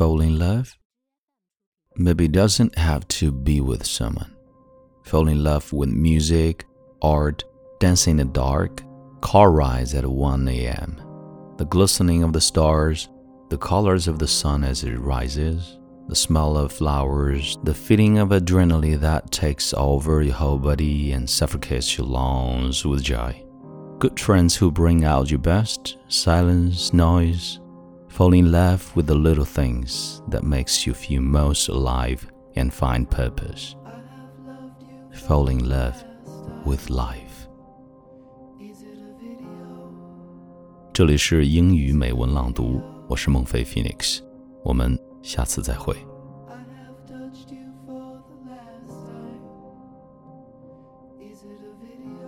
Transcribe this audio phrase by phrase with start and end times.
[0.00, 0.78] fall in love?
[1.94, 4.34] Maybe it doesn't have to be with someone.
[5.04, 6.64] Fall in love with music,
[7.02, 7.44] art,
[7.80, 8.82] dancing in the dark,
[9.20, 11.02] car rides at 1 a.m.,
[11.58, 13.10] the glistening of the stars,
[13.50, 15.78] the colors of the sun as it rises,
[16.08, 21.28] the smell of flowers, the feeling of adrenaline that takes over your whole body and
[21.28, 23.44] suffocates your lungs with joy.
[23.98, 27.60] Good friends who bring out your best, silence, noise,
[28.10, 33.08] Fall in love with the little things that makes you feel most alive and find
[33.08, 33.76] purpose.
[35.12, 35.94] Fall in love
[36.66, 37.46] with life.
[40.92, 44.20] 这里是英语美文朗读，我是孟飞 Phoenix，
[44.64, 45.94] 我们下次再会。
[51.20, 52.19] Is it a video?